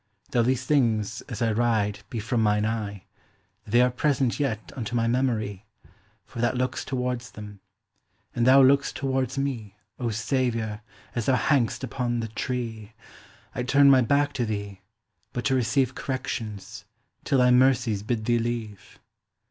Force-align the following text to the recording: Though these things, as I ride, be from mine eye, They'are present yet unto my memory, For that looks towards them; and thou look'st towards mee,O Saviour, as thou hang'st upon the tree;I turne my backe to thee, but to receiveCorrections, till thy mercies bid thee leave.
Though 0.31 0.41
these 0.41 0.65
things, 0.65 1.21
as 1.29 1.43
I 1.43 1.51
ride, 1.51 1.99
be 2.09 2.19
from 2.19 2.41
mine 2.41 2.65
eye, 2.65 3.05
They'are 3.67 3.91
present 3.91 4.39
yet 4.39 4.71
unto 4.75 4.95
my 4.95 5.05
memory, 5.05 5.67
For 6.25 6.41
that 6.41 6.57
looks 6.57 6.83
towards 6.83 7.29
them; 7.29 7.59
and 8.33 8.47
thou 8.47 8.63
look'st 8.63 8.95
towards 8.95 9.37
mee,O 9.37 10.09
Saviour, 10.09 10.81
as 11.13 11.27
thou 11.27 11.35
hang'st 11.35 11.83
upon 11.83 12.19
the 12.19 12.29
tree;I 12.29 13.61
turne 13.61 13.91
my 13.91 14.01
backe 14.01 14.33
to 14.33 14.45
thee, 14.47 14.81
but 15.33 15.45
to 15.45 15.53
receiveCorrections, 15.53 16.85
till 17.23 17.37
thy 17.37 17.51
mercies 17.51 18.01
bid 18.01 18.25
thee 18.25 18.39
leave. 18.39 18.99